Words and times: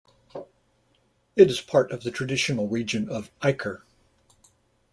It 1.35 1.51
is 1.51 1.61
part 1.61 1.91
of 1.91 2.01
the 2.01 2.09
traditional 2.09 2.67
region 2.67 3.07
of 3.07 3.29
Eiker. 3.39 3.83